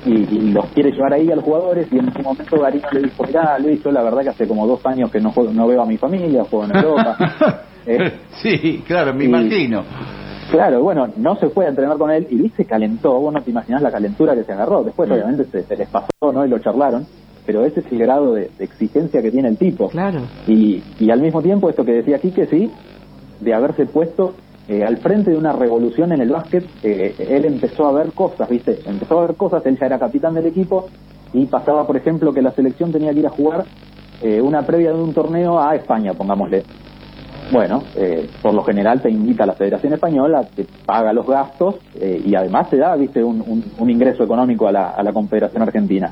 y, 0.06 0.12
y 0.12 0.52
los 0.52 0.66
quiere 0.72 0.92
llevar 0.92 1.14
ahí 1.14 1.32
a 1.32 1.36
los 1.36 1.46
jugadores 1.46 1.88
y 1.90 1.98
en 1.98 2.10
ese 2.10 2.22
momento 2.24 2.60
Garino 2.60 2.88
le 2.92 3.04
dijo, 3.04 3.24
mirá 3.26 3.58
Luis, 3.60 3.82
yo 3.82 3.90
la 3.92 4.02
verdad 4.04 4.22
que 4.24 4.30
hace 4.30 4.48
como 4.48 4.68
dos 4.68 4.86
años 4.86 5.10
que 5.10 5.22
no, 5.22 5.32
juego- 5.32 5.54
no 5.54 5.66
veo 5.66 5.82
a 5.82 5.86
mi 5.86 5.98
familia, 5.98 6.44
juego 6.44 6.66
en 6.66 6.76
Europa. 6.76 7.18
Eh, 7.86 8.12
sí, 8.42 8.84
claro, 8.88 9.14
me 9.14 9.24
y- 9.26 9.28
imagino. 9.28 9.84
Claro, 10.52 10.84
bueno, 10.84 11.08
no 11.18 11.36
se 11.38 11.50
fue 11.50 11.66
a 11.66 11.70
entrenar 11.70 11.98
con 11.98 12.12
él 12.12 12.28
y 12.30 12.36
Luis 12.36 12.54
se 12.56 12.66
calentó, 12.66 13.20
vos 13.20 13.34
no 13.34 13.42
te 13.42 13.50
imaginás 13.50 13.82
la 13.82 13.92
calentura 13.92 14.36
que 14.36 14.44
se 14.44 14.52
agarró. 14.52 14.84
Después, 14.84 15.10
Mm. 15.10 15.14
obviamente, 15.14 15.46
se, 15.46 15.64
se 15.64 15.76
les 15.76 15.90
pasó, 15.90 16.10
¿no? 16.32 16.46
Y 16.46 16.50
lo 16.50 16.60
charlaron, 16.60 17.08
pero 17.46 17.66
ese 17.66 17.80
es 17.80 17.92
el 17.92 17.98
grado 18.00 18.34
de, 18.34 18.52
de 18.58 18.66
exigencia 18.66 19.22
que 19.22 19.32
tiene 19.32 19.48
el 19.50 19.58
tipo. 19.58 19.90
Claro. 19.90 20.28
Y, 20.48 20.84
y 21.00 21.10
al 21.10 21.22
mismo 21.22 21.42
tiempo, 21.42 21.70
esto 21.70 21.84
que 21.86 21.94
decía 21.94 22.18
aquí, 22.18 22.32
que 22.32 22.46
sí, 22.48 22.70
de 23.40 23.54
haberse 23.54 23.86
puesto 23.88 24.36
eh, 24.68 24.84
al 24.84 24.98
frente 24.98 25.32
de 25.32 25.38
una 25.38 25.54
revolución 25.54 26.12
en 26.12 26.22
el 26.22 26.30
básquet, 26.30 26.66
eh, 26.84 27.16
él 27.18 27.46
empezó 27.46 27.88
a 27.88 27.92
ver 27.94 28.14
cosas, 28.14 28.48
¿viste? 28.48 28.80
Empezó 28.86 29.20
a 29.20 29.28
ver 29.28 29.36
cosas, 29.36 29.66
él 29.66 29.78
ya 29.80 29.88
era 29.88 30.00
capitán 30.00 30.36
del 30.36 30.46
equipo 30.46 30.90
y 31.34 31.48
pasaba, 31.48 31.88
por 31.88 31.98
ejemplo, 31.98 32.34
que 32.34 32.42
la 32.42 32.52
selección 32.52 32.92
tenía 32.92 33.12
que 33.14 33.20
ir 33.20 33.28
a 33.28 33.32
jugar 33.32 33.66
eh, 34.22 34.40
una 34.42 34.66
previa 34.68 34.92
de 34.94 35.02
un 35.02 35.14
torneo 35.14 35.60
a 35.60 35.76
España, 35.76 36.14
pongámosle. 36.14 36.66
Bueno, 37.52 37.84
eh, 37.96 38.30
por 38.42 38.54
lo 38.54 38.64
general 38.64 39.02
te 39.02 39.10
invita 39.10 39.44
a 39.44 39.48
la 39.48 39.54
Federación 39.54 39.94
Española, 39.94 40.48
te 40.56 40.66
paga 40.86 41.14
los 41.14 41.28
gastos 41.28 41.76
eh, 42.00 42.22
y 42.26 42.34
además 42.36 42.70
te 42.70 42.78
da, 42.78 42.96
viste, 42.96 43.24
un, 43.24 43.42
un- 43.46 43.64
un 43.78 43.90
ingreso 43.90 44.24
económico 44.24 44.68
a 44.68 44.72
la, 44.72 44.90
a 44.90 45.04
la 45.04 45.14
Confederación 45.14 45.62
Argentina. 45.62 46.12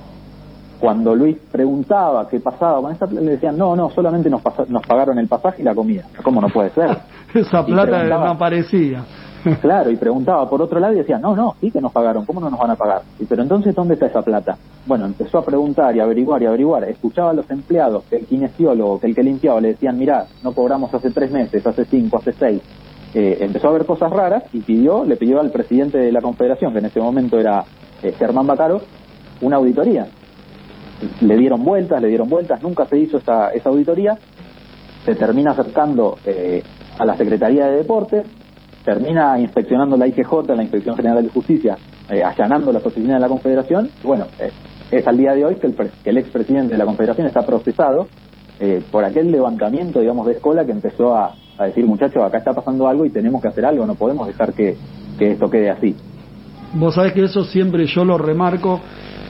Cuando 0.80 1.16
Luis 1.16 1.38
preguntaba 1.52 2.28
qué 2.28 2.40
pasaba 2.40 2.82
con 2.82 2.92
esa 2.92 3.06
plata, 3.06 3.24
le 3.24 3.32
decían, 3.34 3.56
no, 3.56 3.76
no, 3.76 3.90
solamente 3.92 4.30
nos, 4.32 4.42
pasa- 4.42 4.66
nos 4.68 4.82
pagaron 4.86 5.20
el 5.20 5.28
pasaje 5.28 5.62
y 5.62 5.66
la 5.66 5.76
comida. 5.76 6.06
¿Cómo 6.24 6.42
no 6.42 6.50
puede 6.50 6.72
ser? 6.72 6.90
Esa 7.36 7.64
plata 7.66 7.92
no 8.26 8.32
aparecía. 8.32 9.04
Claro, 9.62 9.92
y 9.92 9.96
preguntaba 9.96 10.50
por 10.50 10.62
otro 10.62 10.80
lado 10.80 10.94
y 10.94 10.98
decía, 10.98 11.18
no, 11.18 11.36
no, 11.36 11.56
sí 11.60 11.72
que 11.72 11.82
nos 11.82 11.92
pagaron, 11.92 12.26
¿cómo 12.26 12.40
no 12.40 12.50
nos 12.50 12.60
van 12.60 12.72
a 12.72 12.76
pagar? 12.76 13.02
Y, 13.20 13.26
pero 13.26 13.42
entonces, 13.42 13.74
¿dónde 13.74 13.96
está 13.96 14.08
esa 14.08 14.22
plata? 14.22 14.58
Bueno, 14.86 15.06
empezó 15.06 15.40
a 15.40 15.46
preguntar 15.46 15.96
y 15.96 16.00
averiguar 16.00 16.42
y 16.42 16.46
averiguar. 16.46 16.84
Escuchaba 16.86 17.32
a 17.32 17.34
los 17.34 17.50
empleados, 17.50 18.04
que 18.10 18.18
el 18.18 18.26
kinesiólogo, 18.26 19.00
que 19.00 19.08
el 19.08 19.16
que 19.16 19.24
limpiaba, 19.24 19.62
le 19.62 19.70
decían, 19.70 19.98
mirá, 19.98 20.26
no 20.44 20.54
cobramos 20.54 20.94
hace 20.94 21.12
tres 21.12 21.32
meses, 21.32 21.66
hace 21.66 21.86
cinco, 21.86 22.18
hace 22.18 22.34
seis. 22.34 22.62
Eh, 23.14 23.38
empezó 23.42 23.70
a 23.70 23.74
ver 23.74 23.86
cosas 23.86 24.10
raras 24.12 24.44
y 24.54 24.62
pidió, 24.62 25.04
le 25.04 25.18
pidió 25.18 25.42
al 25.42 25.52
presidente 25.52 25.98
de 25.98 26.12
la 26.12 26.22
confederación, 26.22 26.72
que 26.72 26.80
en 26.80 26.86
ese 26.86 27.02
momento 27.02 27.40
era 27.40 27.66
eh, 28.02 28.14
Germán 28.18 28.48
Bacaro, 28.48 28.82
una 29.42 29.58
auditoría. 29.58 30.08
Le 31.22 31.36
dieron 31.36 31.64
vueltas, 31.64 32.02
le 32.02 32.08
dieron 32.08 32.30
vueltas, 32.30 32.62
nunca 32.62 32.86
se 32.86 32.98
hizo 32.98 33.18
esa, 33.18 33.50
esa 33.50 33.70
auditoría, 33.70 34.18
se 35.04 35.16
termina 35.16 35.52
acercando 35.52 36.18
eh, 36.26 36.64
a 36.98 37.06
la 37.06 37.18
Secretaría 37.18 37.66
de 37.68 37.78
Deportes, 37.78 38.26
termina 38.84 39.40
inspeccionando 39.40 39.98
la 39.98 40.08
IGJ, 40.08 40.50
la 40.56 40.64
Inspección 40.64 40.96
General 40.96 41.24
de 41.24 41.30
Justicia, 41.30 41.78
eh, 42.10 42.24
allanando 42.24 42.72
las 42.72 42.86
oficinas 42.86 43.16
de 43.18 43.20
la 43.22 43.28
Confederación. 43.28 43.90
Bueno, 44.04 44.26
eh, 44.40 44.52
es 44.92 45.08
al 45.08 45.18
día 45.18 45.34
de 45.34 45.46
hoy 45.46 45.56
que 45.56 45.68
el, 45.68 45.74
pre- 45.74 45.92
que 46.04 46.10
el 46.10 46.18
expresidente 46.18 46.74
de 46.74 46.78
la 46.78 46.86
Confederación 46.86 47.28
está 47.28 47.46
procesado 47.46 48.08
eh, 48.60 48.82
por 48.92 49.04
aquel 49.06 49.32
levantamiento, 49.32 50.00
digamos, 50.00 50.26
de 50.28 50.34
escuela 50.34 50.66
que 50.66 50.72
empezó 50.72 51.16
a, 51.16 51.34
a 51.58 51.66
decir, 51.66 51.86
muchachos, 51.86 52.24
acá 52.24 52.38
está 52.40 52.54
pasando 52.54 52.88
algo 52.88 53.06
y 53.06 53.10
tenemos 53.10 53.42
que 53.42 53.48
hacer 53.48 53.66
algo, 53.66 53.86
no 53.86 53.96
podemos 53.96 54.28
dejar 54.28 54.54
que, 54.54 54.76
que 55.18 55.32
esto 55.32 55.50
quede 55.50 55.70
así. 55.70 55.96
Vos 56.74 56.96
sabés 56.96 57.14
que 57.14 57.24
eso 57.24 57.44
siempre 57.44 57.86
yo 57.86 58.06
lo 58.06 58.18
remarco 58.18 58.80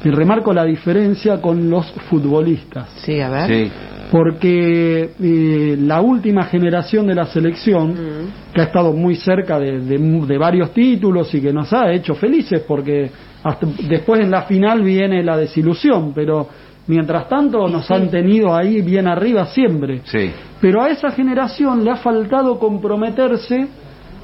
y 0.03 0.10
remarco 0.10 0.53
la 0.53 0.63
diferencia 0.65 1.41
con 1.41 1.70
los 1.70 1.91
futbolistas. 2.10 2.89
Sí, 3.05 3.20
a 3.20 3.29
ver. 3.29 3.48
Sí. 3.48 3.72
Porque 4.12 5.12
eh, 5.22 5.77
la 5.80 6.01
última 6.01 6.44
generación 6.44 7.08
de 7.08 7.15
la 7.15 7.25
selección, 7.27 7.91
Mm. 7.91 8.53
que 8.53 8.60
ha 8.62 8.65
estado 8.65 8.91
muy 8.91 9.15
cerca 9.15 9.58
de, 9.58 9.80
de 9.80 9.98
mu- 9.98 10.25
de 10.25 10.38
varios 10.38 10.72
títulos 10.74 11.34
y 11.34 11.39
que 11.41 11.53
nos 11.53 11.72
ha 11.72 11.89
hecho 11.94 12.13
felices, 12.15 12.62
porque 12.68 13.10
hasta- 13.41 13.68
después 13.88 14.20
en 14.20 14.30
la 14.30 14.41
final 14.41 14.82
viene 14.84 15.24
la 15.24 15.38
desilusión, 15.38 16.12
pero 16.13 16.46
mientras 16.88 17.30
tanto 17.30 17.70
nos 17.70 17.89
han 17.89 18.10
tenido 18.10 18.53
ahí 18.53 18.82
bien 18.82 19.08
arriba 19.08 19.46
siempre. 19.46 20.01
Sí. 20.03 20.30
Pero 20.60 20.82
a 20.84 20.89
esa 20.89 21.12
generación 21.12 21.82
le 21.86 21.91
ha 21.91 21.96
faltado 21.96 22.60
comprometerse 22.60 23.68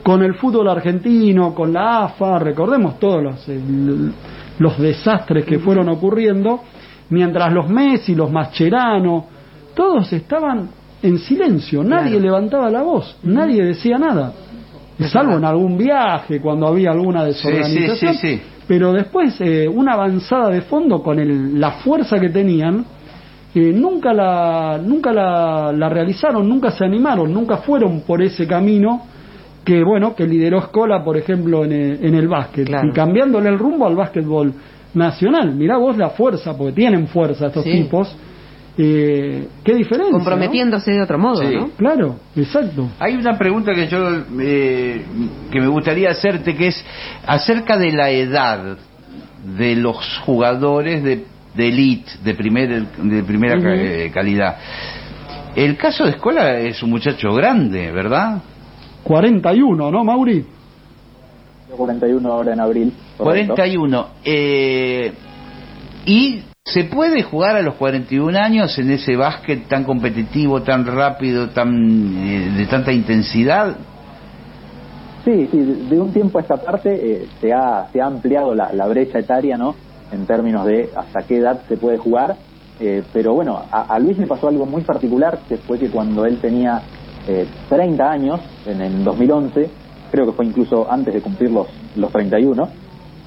con 0.03 0.21
el 0.21 0.35
fútbol 0.35 0.67
argentino, 0.67 1.55
con 1.55 1.71
la 1.71 2.03
AFA, 2.03 2.39
recordemos 2.39 2.99
todos 2.99 3.23
los, 3.23 3.47
el- 3.47 4.11
los 4.59 4.77
desastres 4.79 5.45
que 5.45 5.59
fueron 5.59 5.87
ocurriendo, 5.87 6.59
mientras 7.09 7.53
los 7.53 7.69
Messi, 7.69 8.15
los 8.15 8.29
Mascherano, 8.29 9.36
todos 9.77 10.11
estaban 10.11 10.69
en 11.03 11.19
silencio, 11.19 11.83
nadie 11.83 12.13
Claro. 12.13 12.25
levantaba 12.25 12.69
la 12.71 12.81
voz, 12.81 13.15
nadie 13.21 13.63
decía 13.63 13.99
nada, 13.99 14.33
salvo 15.11 15.37
en 15.37 15.45
algún 15.45 15.77
viaje, 15.77 16.41
cuando 16.41 16.65
había 16.67 16.89
alguna 16.91 17.23
desorganización. 17.23 18.13
sí, 18.15 18.19
sí. 18.37 18.41
Pero 18.67 18.91
después, 18.91 19.39
eh, 19.39 19.67
una 19.67 19.93
avanzada 19.93 20.49
de 20.49 20.61
fondo 20.61 21.01
con 21.03 21.19
el- 21.19 21.57
la 21.59 21.71
fuerza 21.83 22.19
que 22.19 22.29
tenían, 22.29 22.83
eh, 23.55 23.71
nunca 23.73 24.11
la 24.13 24.79
nunca 24.83 25.13
la, 25.13 25.71
la 25.71 25.87
realizaron, 25.87 26.49
nunca 26.49 26.71
se 26.71 26.83
animaron, 26.83 27.31
nunca 27.31 27.57
fueron 27.57 28.01
por 28.01 28.21
ese 28.21 28.45
camino 28.47 29.03
que 29.63 29.83
bueno 29.83 30.15
que 30.15 30.25
lideró 30.27 30.57
Escola, 30.59 31.03
por 31.03 31.15
ejemplo, 31.17 31.63
en 31.63 31.71
el, 31.71 32.05
en 32.05 32.15
el 32.15 32.27
básquet 32.27 32.65
Claro. 32.65 32.87
y 32.89 32.91
cambiándole 32.91 33.49
el 33.49 33.59
rumbo 33.59 33.85
al 33.85 33.95
básquetbol 33.95 34.51
nacional. 34.95 35.53
Mirá 35.55 35.77
vos 35.77 35.95
la 35.97 36.09
fuerza, 36.09 36.57
porque 36.57 36.73
tienen 36.73 37.07
fuerza 37.07 37.47
estos 37.47 37.63
Sí. 37.63 37.71
tipos. 37.71 38.15
Eh, 38.77 39.47
qué 39.63 39.73
diferencia. 39.73 40.11
¿no? 40.11 40.17
Comprometiéndose 40.17 40.91
de 40.91 41.01
otro 41.01 41.17
modo, 41.17 41.41
Sí. 41.41 41.55
¿no? 41.55 41.69
Claro, 41.77 42.15
exacto. 42.35 42.89
Hay 42.99 43.15
una 43.15 43.37
pregunta 43.37 43.73
que 43.73 43.87
yo 43.87 44.07
eh, 44.39 45.03
que 45.51 45.59
me 45.59 45.67
gustaría 45.67 46.11
hacerte 46.11 46.55
que 46.55 46.67
es 46.67 46.85
acerca 47.25 47.77
de 47.77 47.91
la 47.91 48.11
edad 48.11 48.77
de 49.57 49.75
los 49.75 49.97
jugadores 50.25 51.03
de, 51.03 51.25
de 51.55 51.67
elite, 51.67 52.11
de, 52.23 52.33
primer, 52.35 52.85
de 52.87 53.23
primera 53.23 53.55
eh, 53.73 54.11
calidad. 54.13 54.57
El 55.55 55.75
caso 55.75 56.03
de 56.03 56.11
Escola 56.11 56.59
es 56.59 56.83
un 56.83 56.91
muchacho 56.91 57.33
grande, 57.33 57.91
¿verdad? 57.91 58.43
41, 59.03 59.89
¿no, 59.89 60.03
Mauri? 60.03 60.45
41 61.75 62.31
ahora 62.31 62.53
en 62.53 62.59
abril. 62.59 62.93
correcto. 63.17 63.55
41. 63.55 64.07
Eh, 64.23 65.13
¿Y 66.05 66.41
se 66.73 66.83
puede 66.85 67.23
jugar 67.23 67.55
a 67.55 67.61
los 67.61 67.75
41 67.75 68.37
años 68.37 68.77
en 68.79 68.91
ese 68.91 69.15
básquet 69.15 69.67
tan 69.67 69.83
competitivo, 69.83 70.61
tan 70.63 70.85
rápido, 70.85 71.49
tan 71.49 71.73
eh, 72.17 72.51
de 72.57 72.65
tanta 72.65 72.91
intensidad? 72.91 73.75
Sí, 75.23 75.47
sí, 75.51 75.57
de- 75.89 75.99
un 75.99 76.11
tiempo 76.13 76.37
a 76.37 76.41
esta 76.41 76.57
parte 76.57 76.89
eh, 76.93 77.27
se, 77.41 77.53
ha, 77.53 77.87
se 77.91 78.01
ha 78.01 78.05
ampliado 78.05 78.53
la, 78.55 78.71
la 78.73 78.87
brecha 78.87 79.19
etaria, 79.19 79.57
¿no? 79.57 79.75
En 80.11 80.25
términos 80.25 80.65
de 80.65 80.89
hasta 80.95 81.23
qué 81.23 81.37
edad 81.37 81.61
se 81.67 81.77
puede 81.77 81.97
jugar. 81.97 82.35
Eh, 82.79 83.03
pero 83.11 83.33
bueno, 83.33 83.61
a, 83.71 83.81
a 83.93 83.99
Luis 83.99 84.17
le 84.17 84.27
pasó 84.27 84.47
algo 84.47 84.65
muy 84.65 84.83
particular, 84.83 85.39
que 85.49 85.57
fue 85.57 85.79
que 85.79 85.89
cuando 85.89 86.25
él 86.25 86.37
tenía 86.39 86.81
eh, 87.27 87.45
30 87.69 88.09
años, 88.09 88.39
en 88.65 88.81
el 88.81 89.03
2011, 89.03 89.69
creo 90.11 90.25
que 90.27 90.31
fue 90.33 90.45
incluso 90.45 90.89
antes 90.89 91.13
de 91.13 91.21
cumplir 91.21 91.51
los, 91.51 91.67
los 91.95 92.11
31, 92.11 92.69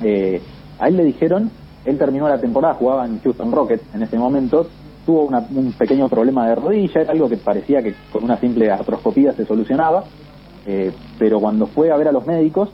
eh, 0.03 0.41
a 0.79 0.89
él 0.89 0.97
le 0.97 1.05
dijeron, 1.05 1.51
él 1.85 1.99
terminó 1.99 2.29
la 2.29 2.39
temporada, 2.41 2.75
jugaba 2.75 3.07
en 3.07 3.21
Houston 3.21 3.53
Rockets 3.53 3.85
en 3.95 4.03
ese 4.03 4.19
momento, 4.19 4.67
tuvo 5.07 5.23
una- 5.25 5.47
un 5.55 5.73
pequeño 5.73 6.09
problema 6.09 6.47
de 6.49 6.55
rodilla, 6.55 7.01
era 7.03 7.13
algo 7.13 7.29
que 7.29 7.37
parecía 7.39 7.83
que 7.83 7.95
con 8.13 8.25
una 8.25 8.37
simple 8.39 8.71
artroscopía 8.71 9.33
se 9.33 9.45
solucionaba, 9.47 10.05
eh, 10.67 10.93
pero 11.19 11.41
cuando 11.41 11.67
fue 11.67 11.91
a 11.91 11.97
ver 11.97 12.09
a 12.09 12.13
los 12.13 12.27
médicos, 12.27 12.71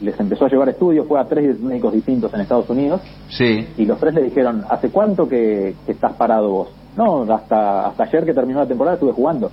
les 0.00 0.18
empezó 0.18 0.46
a 0.46 0.48
llevar 0.48 0.68
estudios, 0.70 1.06
fue 1.06 1.20
a 1.20 1.24
tres 1.24 1.60
médicos 1.60 1.92
distintos 1.92 2.32
en 2.32 2.40
Estados 2.40 2.70
Unidos, 2.70 3.00
Sí. 3.28 3.66
y 3.76 3.84
los 3.84 3.98
tres 3.98 4.14
le 4.14 4.22
dijeron, 4.22 4.64
¿hace 4.70 4.88
cuánto 4.90 5.28
que, 5.28 5.74
que 5.84 5.92
estás 5.92 6.14
parado 6.14 6.48
vos? 6.50 6.68
No, 6.96 7.22
hasta, 7.32 7.86
hasta 7.88 8.04
ayer 8.04 8.24
que 8.24 8.32
terminó 8.32 8.60
la 8.60 8.66
temporada 8.66 8.94
estuve 8.94 9.12
jugando. 9.12 9.50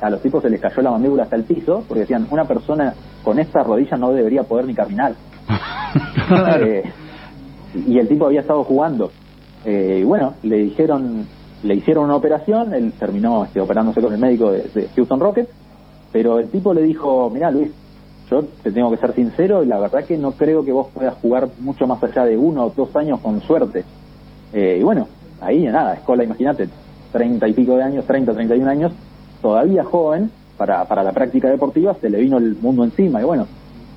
A 0.00 0.08
los 0.10 0.22
tipos 0.22 0.40
se 0.42 0.48
les 0.50 0.60
cayó 0.60 0.80
la 0.82 0.92
mandíbula 0.92 1.24
hasta 1.24 1.34
el 1.34 1.42
piso, 1.44 1.82
porque 1.88 2.02
decían, 2.02 2.28
una 2.30 2.44
persona 2.44 2.94
con 3.24 3.40
esta 3.40 3.64
rodilla 3.64 3.96
no 3.96 4.12
debería 4.12 4.44
poder 4.44 4.66
ni 4.66 4.74
caminar. 4.74 5.14
Claro. 6.28 6.66
Eh, 6.66 6.82
y 7.74 7.98
el 7.98 8.08
tipo 8.08 8.26
había 8.26 8.40
estado 8.40 8.64
jugando. 8.64 9.10
Eh, 9.64 9.98
y 10.00 10.04
bueno, 10.04 10.34
le 10.42 10.58
dijeron, 10.58 11.26
le 11.62 11.74
hicieron 11.74 12.04
una 12.04 12.16
operación, 12.16 12.72
él 12.74 12.92
terminó 12.98 13.44
este, 13.44 13.60
operándose 13.60 14.00
con 14.00 14.12
el 14.12 14.18
médico 14.18 14.52
de, 14.52 14.88
Houston 14.94 15.20
Rockets, 15.20 15.50
pero 16.12 16.38
el 16.38 16.48
tipo 16.48 16.72
le 16.72 16.82
dijo, 16.82 17.28
mira 17.30 17.50
Luis, 17.50 17.70
yo 18.30 18.44
te 18.62 18.70
tengo 18.70 18.90
que 18.90 18.98
ser 18.98 19.14
sincero 19.14 19.62
y 19.62 19.66
la 19.66 19.78
verdad 19.78 20.04
que 20.04 20.16
no 20.16 20.32
creo 20.32 20.64
que 20.64 20.72
vos 20.72 20.88
puedas 20.94 21.14
jugar 21.14 21.48
mucho 21.60 21.86
más 21.86 22.02
allá 22.02 22.24
de 22.24 22.36
uno 22.36 22.66
o 22.66 22.72
dos 22.74 22.94
años 22.96 23.20
con 23.20 23.40
suerte. 23.42 23.84
Eh, 24.52 24.78
y 24.80 24.82
bueno, 24.82 25.08
ahí 25.40 25.64
nada, 25.64 25.94
escuela, 25.94 26.24
imagínate, 26.24 26.68
treinta 27.12 27.48
y 27.48 27.52
pico 27.52 27.76
de 27.76 27.82
años, 27.82 28.04
30, 28.06 28.32
31 28.32 28.70
años, 28.70 28.92
todavía 29.42 29.84
joven, 29.84 30.30
para, 30.56 30.84
para 30.86 31.02
la 31.02 31.12
práctica 31.12 31.48
deportiva, 31.48 31.94
se 32.00 32.10
le 32.10 32.20
vino 32.20 32.38
el 32.38 32.56
mundo 32.56 32.84
encima 32.84 33.20
y 33.20 33.24
bueno, 33.24 33.46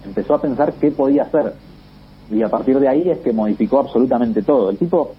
empezó 0.05 0.35
a 0.35 0.41
pensar 0.41 0.73
qué 0.73 0.91
podía 0.91 1.23
hacer. 1.23 1.53
Y 2.31 2.41
a 2.43 2.49
partir 2.49 2.79
de 2.79 2.87
ahí 2.87 3.09
es 3.09 3.19
que 3.19 3.33
modificó 3.33 3.79
absolutamente 3.79 4.41
todo. 4.41 4.69
El 4.69 4.77
tipo 4.77 5.15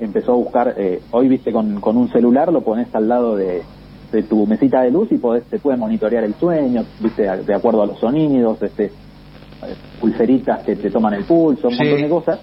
empezó 0.00 0.32
a 0.32 0.36
buscar, 0.36 0.74
eh, 0.76 1.00
hoy 1.12 1.28
viste 1.28 1.52
con, 1.52 1.80
con 1.80 1.96
un 1.96 2.08
celular, 2.10 2.52
lo 2.52 2.62
pones 2.62 2.92
al 2.94 3.08
lado 3.08 3.36
de, 3.36 3.62
de 4.10 4.22
tu 4.24 4.44
mesita 4.46 4.82
de 4.82 4.90
luz 4.90 5.12
y 5.12 5.18
podés, 5.18 5.44
te 5.44 5.60
puede 5.60 5.76
monitorear 5.76 6.24
el 6.24 6.34
sueño, 6.34 6.84
viste, 6.98 7.28
a- 7.28 7.36
de 7.36 7.54
acuerdo 7.54 7.82
a 7.82 7.86
los 7.86 7.98
sonidos, 8.00 8.60
este, 8.62 8.92
pulseritas 10.00 10.64
que 10.64 10.74
te 10.76 10.90
toman 10.90 11.14
el 11.14 11.24
pulso, 11.24 11.68
un 11.68 11.74
Sí. 11.74 11.84
montón 11.84 12.02
de 12.02 12.08
cosas, 12.08 12.40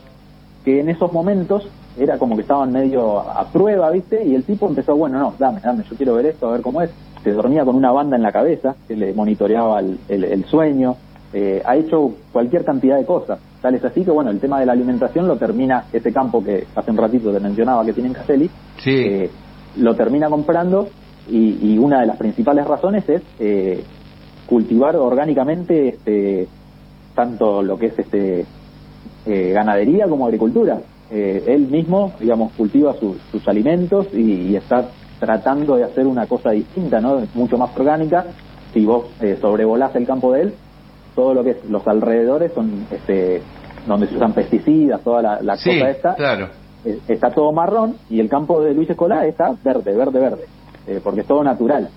que 0.63 0.79
en 0.79 0.89
esos 0.89 1.11
momentos 1.11 1.67
era 1.97 2.17
como 2.17 2.35
que 2.35 2.43
estaban 2.43 2.71
medio 2.71 3.19
a 3.19 3.49
prueba, 3.51 3.89
viste, 3.91 4.23
y 4.25 4.35
el 4.35 4.45
tipo 4.45 4.67
empezó, 4.67 4.95
bueno, 4.95 5.19
no, 5.19 5.33
dame, 5.37 5.59
dame, 5.61 5.83
yo 5.89 5.97
quiero 5.97 6.13
ver 6.15 6.27
esto, 6.27 6.47
a 6.47 6.53
ver 6.53 6.61
cómo 6.61 6.81
es. 6.81 6.91
Se 7.23 7.31
dormía 7.33 7.65
con 7.65 7.75
una 7.75 7.91
banda 7.91 8.15
en 8.15 8.23
la 8.23 8.31
cabeza 8.31 8.77
que 8.87 8.95
le 8.95 9.13
monitoreaba 9.13 9.81
el, 9.81 9.99
el- 10.07 10.23
el 10.23 10.45
sueño, 10.45 10.95
eh, 11.33 11.61
ha 11.65 11.75
hecho 11.75 12.13
cualquier 12.31 12.63
cantidad 12.63 12.97
de 12.97 13.05
cosas. 13.05 13.39
Tal 13.61 13.75
es 13.75 13.83
así 13.83 14.03
que, 14.05 14.11
bueno, 14.11 14.31
el 14.31 14.39
tema 14.39 14.59
de 14.59 14.65
la 14.65 14.71
alimentación 14.71 15.27
lo 15.27 15.35
termina, 15.37 15.85
ese 15.91 16.13
campo 16.13 16.41
que 16.43 16.65
hace 16.75 16.91
un 16.91 16.97
ratito 16.97 17.31
te 17.33 17.39
mencionaba 17.39 17.83
que 17.85 17.93
tiene 17.93 18.07
en 18.09 18.15
Castelli, 18.15 18.49
Sí. 18.77 18.91
eh, 18.91 19.29
lo 19.77 19.95
termina 19.95 20.29
comprando 20.29 20.87
y, 21.29 21.73
y 21.73 21.77
una 21.77 21.99
de 22.01 22.07
las 22.07 22.17
principales 22.17 22.65
razones 22.65 23.07
es 23.09 23.21
eh, 23.39 23.83
cultivar 24.47 24.95
orgánicamente 24.95 25.89
este, 25.89 26.47
tanto 27.13 27.61
lo 27.61 27.77
que 27.77 27.87
es 27.87 27.99
este 27.99 28.45
eh, 29.25 29.51
ganadería 29.53 30.07
como 30.07 30.25
agricultura. 30.25 30.79
Eh, 31.11 31.43
él 31.47 31.67
mismo, 31.67 32.13
digamos, 32.19 32.53
cultiva 32.53 32.93
su- 32.93 33.17
sus 33.31 33.47
alimentos 33.47 34.07
y, 34.13 34.51
y 34.51 34.55
está 34.55 34.89
tratando 35.19 35.75
de 35.75 35.83
hacer 35.83 36.07
una 36.07 36.25
cosa 36.27 36.51
distinta, 36.51 36.99
¿no? 37.01 37.21
Mucho 37.33 37.57
más 37.57 37.75
orgánica. 37.77 38.25
Si 38.73 38.85
vos 38.85 39.07
eh, 39.19 39.37
sobrevolás 39.41 39.95
el 39.95 40.05
campo 40.05 40.31
de 40.33 40.43
él, 40.43 40.53
todo 41.15 41.33
lo 41.33 41.43
que 41.43 41.51
es 41.51 41.65
los 41.69 41.87
alrededores 41.87 42.53
son 42.53 42.85
este 42.91 43.41
donde 43.87 44.07
se 44.07 44.15
usan 44.17 44.33
pesticidas, 44.33 45.01
toda 45.03 45.21
la, 45.21 45.41
la 45.41 45.57
Sí, 45.57 45.69
cosa 45.69 45.89
esta, 45.89 46.15
claro. 46.15 46.49
eh, 46.85 46.99
está 47.07 47.31
todo 47.31 47.51
marrón 47.51 47.95
y 48.09 48.19
el 48.19 48.29
campo 48.29 48.61
de 48.61 48.73
Luis 48.73 48.89
Escolá 48.89 49.25
está 49.25 49.55
verde, 49.63 49.95
verde, 49.95 50.19
verde, 50.19 50.43
eh, 50.87 50.99
porque 51.03 51.21
es 51.21 51.27
todo 51.27 51.43
natural. 51.43 51.89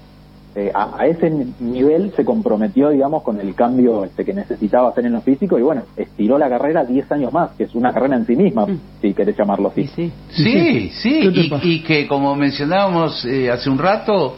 Eh, 0.54 0.70
a, 0.74 1.00
a 1.00 1.06
ese 1.06 1.30
ni- 1.30 1.52
nivel 1.60 2.12
se 2.14 2.24
comprometió, 2.26 2.90
digamos, 2.90 3.22
con 3.22 3.40
el 3.40 3.54
cambio 3.54 4.04
este, 4.04 4.22
que 4.24 4.34
necesitaba 4.34 4.90
hacer 4.90 5.06
en 5.06 5.14
lo 5.14 5.22
físico 5.22 5.58
y 5.58 5.62
bueno, 5.62 5.82
estiró 5.96 6.36
la 6.36 6.48
carrera 6.50 6.84
10 6.84 7.10
años 7.10 7.32
más, 7.32 7.52
que 7.52 7.64
es 7.64 7.74
una 7.74 7.90
carrera 7.92 8.16
en 8.16 8.26
sí 8.26 8.36
misma, 8.36 8.66
si 9.00 9.14
querés 9.14 9.34
llamarlo 9.36 9.68
así. 9.68 9.86
Sí, 9.88 10.12
sí. 10.30 10.42
Sí, 10.44 10.90
sí, 10.90 11.20
¿Qué 11.22 11.30
te 11.30 11.66
y, 11.66 11.74
y 11.76 11.82
que 11.82 12.06
como 12.06 12.34
mencionábamos 12.36 13.24
eh, 13.24 13.50
hace 13.50 13.70
un 13.70 13.78
rato, 13.78 14.36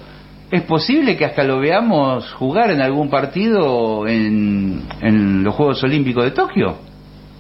es 0.50 0.62
posible 0.62 1.16
que 1.16 1.24
hasta 1.24 1.42
lo 1.42 1.58
veamos 1.58 2.32
jugar 2.34 2.70
en 2.70 2.80
algún 2.80 3.10
partido 3.10 4.06
en, 4.06 4.82
en 5.00 5.42
los 5.42 5.54
Juegos 5.54 5.82
Olímpicos 5.82 6.24
de 6.24 6.30
Tokio. 6.30 6.74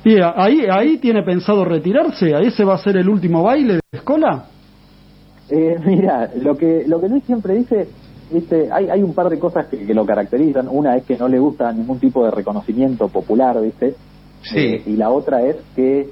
Y 0.04 0.18
ahí, 0.20 0.66
ahí 0.70 0.98
tiene 0.98 1.22
pensado 1.22 1.64
retirarse, 1.64 2.34
ahí 2.34 2.50
se 2.50 2.64
va 2.64 2.74
a 2.74 2.78
ser 2.78 2.96
el 2.96 3.08
último 3.08 3.42
baile 3.42 3.74
de 3.74 3.80
escola. 3.92 4.46
Eh, 5.48 5.76
mira, 5.84 6.30
lo 6.42 6.56
que 6.56 6.84
lo 6.86 7.00
que 7.00 7.08
Luis 7.08 7.24
siempre 7.24 7.54
dice, 7.54 7.88
viste, 8.30 8.68
hay, 8.70 8.88
hay 8.90 9.02
un 9.02 9.14
par 9.14 9.28
de 9.28 9.38
cosas 9.38 9.66
que, 9.66 9.86
que 9.86 9.94
lo 9.94 10.04
caracterizan. 10.04 10.68
Una 10.68 10.96
es 10.96 11.04
que 11.04 11.16
no 11.16 11.28
le 11.28 11.38
gusta 11.38 11.72
ningún 11.72 11.98
tipo 11.98 12.24
de 12.24 12.30
reconocimiento 12.30 13.08
popular, 13.08 13.60
viste. 13.62 13.94
Sí. 14.42 14.58
Eh, 14.58 14.82
y 14.86 14.96
la 14.96 15.10
otra 15.10 15.42
es 15.42 15.56
que 15.74 16.10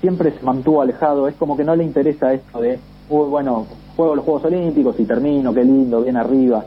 siempre 0.00 0.32
se 0.32 0.44
mantuvo 0.44 0.82
alejado. 0.82 1.28
Es 1.28 1.34
como 1.36 1.56
que 1.56 1.64
no 1.64 1.74
le 1.76 1.84
interesa 1.84 2.32
esto 2.32 2.60
de, 2.60 2.78
uy, 3.08 3.28
bueno, 3.28 3.66
juego 3.96 4.16
los 4.16 4.24
Juegos 4.24 4.44
Olímpicos 4.44 4.98
y 4.98 5.04
termino, 5.04 5.52
qué 5.54 5.64
lindo, 5.64 6.02
bien 6.02 6.16
arriba. 6.16 6.64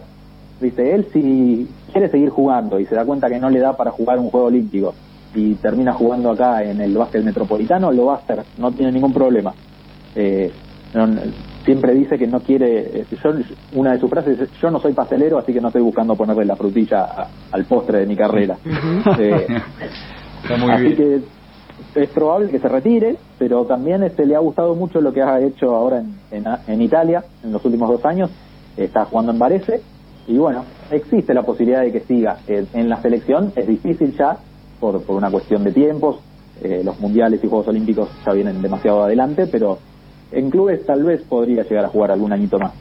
Viste, 0.60 0.94
él 0.96 1.08
si 1.13 1.67
quiere 1.91 2.10
seguir 2.10 2.29
jugando 2.29 2.79
y 2.79 2.86
se 2.86 2.96
da 2.96 3.06
cuenta 3.06 3.29
que 3.29 3.39
no 3.39 3.50
le 3.50 3.60
da 3.60 3.74
para 3.77 3.91
jugar 3.91 4.17
un 4.20 4.29
Juego 4.29 4.48
Olímpico 4.48 4.96
y 5.36 5.53
termina 5.56 5.94
jugando 5.94 6.32
acá 6.32 6.63
en 6.63 6.82
el 6.82 6.94
básquet 6.98 7.24
metropolitano, 7.24 7.91
lo 7.91 8.06
va 8.06 8.13
a 8.15 8.17
hacer, 8.17 8.44
no 8.58 8.72
tiene 8.72 8.91
ningún 8.91 9.13
problema. 9.13 9.53
Eh, 10.15 10.51
no- 10.94 11.20
siempre 11.63 11.94
dice 11.94 12.17
que 12.17 12.25
no 12.27 12.39
quiere, 12.39 13.01
eh, 13.01 13.06
yo, 13.24 13.32
una 13.74 13.91
de 13.91 14.00
sus 14.00 14.10
frases 14.10 14.39
es, 14.39 14.50
yo 14.62 14.72
no 14.72 14.79
soy 14.79 14.94
pastelero, 14.94 15.38
así 15.38 15.51
que 15.53 15.60
no 15.62 15.67
estoy 15.67 15.82
buscando 15.82 16.15
ponerle 16.15 16.46
la 16.46 16.56
frutilla 16.56 17.01
a- 17.03 17.27
al 17.51 17.65
postre 17.65 18.00
de 18.00 18.06
mi 18.08 18.15
carrera. 18.15 18.58
Eh, 19.20 19.48
Está 20.44 20.58
muy 20.58 20.72
así 20.72 20.84
bien. 20.84 20.96
que 20.96 21.22
es 21.96 22.10
probable 22.10 22.50
que 22.50 22.60
se 22.60 22.67
retire, 22.67 23.17
pero 23.38 23.65
también 23.65 24.03
este, 24.03 24.25
le 24.25 24.36
ha 24.36 24.39
gustado 24.39 24.75
mucho 24.75 25.01
lo 25.01 25.12
que 25.12 25.22
ha 25.22 25.39
hecho 25.39 25.75
ahora 25.75 26.00
en, 26.00 26.15
en, 26.31 26.46
en 26.67 26.81
Italia 26.81 27.24
en 27.43 27.51
los 27.51 27.63
últimos 27.65 27.89
dos 27.89 28.05
años. 28.05 28.29
Está 28.75 29.05
jugando 29.05 29.31
en 29.31 29.39
Varese 29.39 29.81
y 30.27 30.38
bueno, 30.38 30.63
existe 30.91 31.34
la 31.34 31.43
posibilidad 31.43 31.81
de 31.81 31.91
que 31.91 32.01
siga. 32.01 32.38
Eh, 32.48 32.65
en 32.74 32.89
la 32.89 33.01
selección 33.01 33.51
es 33.55 33.67
difícil 33.67 34.15
ya 34.17 34.38
por, 34.79 35.01
por 35.03 35.15
una 35.15 35.31
cuestión 35.31 35.63
de 35.63 35.72
tiempos. 35.72 36.19
Eh, 36.62 36.81
los 36.84 37.00
mundiales 37.00 37.43
y 37.43 37.48
Juegos 37.48 37.67
Olímpicos 37.67 38.10
ya 38.25 38.34
vienen 38.34 38.62
demasiado 38.62 39.03
adelante, 39.03 39.48
pero 39.48 39.77
en 40.31 40.50
clubes 40.50 40.86
tal 40.86 41.03
vez 41.03 41.22
podría 41.22 41.63
llegar 41.63 41.86
a 41.86 41.89
jugar 41.89 42.12
algún 42.12 42.34
añito 42.34 42.60
más. 42.60 42.74